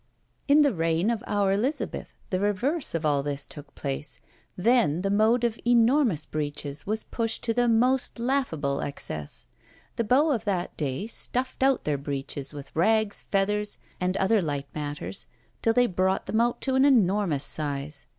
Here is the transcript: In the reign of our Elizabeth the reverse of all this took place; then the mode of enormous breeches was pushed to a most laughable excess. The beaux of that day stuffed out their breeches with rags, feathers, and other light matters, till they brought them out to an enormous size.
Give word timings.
In 0.47 0.63
the 0.63 0.73
reign 0.73 1.11
of 1.11 1.23
our 1.27 1.51
Elizabeth 1.51 2.15
the 2.31 2.39
reverse 2.39 2.95
of 2.95 3.05
all 3.05 3.21
this 3.21 3.45
took 3.45 3.75
place; 3.75 4.17
then 4.55 5.03
the 5.03 5.11
mode 5.11 5.43
of 5.43 5.59
enormous 5.63 6.25
breeches 6.25 6.87
was 6.87 7.03
pushed 7.03 7.43
to 7.43 7.63
a 7.63 7.67
most 7.67 8.17
laughable 8.17 8.79
excess. 8.81 9.45
The 9.97 10.03
beaux 10.03 10.31
of 10.31 10.43
that 10.45 10.75
day 10.75 11.05
stuffed 11.05 11.61
out 11.61 11.83
their 11.83 11.99
breeches 11.99 12.51
with 12.51 12.75
rags, 12.75 13.25
feathers, 13.31 13.77
and 13.99 14.17
other 14.17 14.41
light 14.41 14.65
matters, 14.73 15.27
till 15.61 15.73
they 15.73 15.85
brought 15.85 16.25
them 16.25 16.41
out 16.41 16.61
to 16.61 16.73
an 16.73 16.83
enormous 16.83 17.43
size. 17.43 18.07